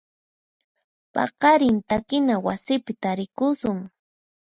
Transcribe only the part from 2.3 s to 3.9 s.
wasipi tarikusun.